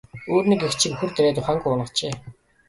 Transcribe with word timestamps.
Өөр 0.33 0.45
нэг 0.47 0.61
эгчийг 0.67 0.91
үхэр 0.93 1.11
дайраад 1.13 1.37
ухаангүй 1.41 1.69
унагажээ. 1.73 2.13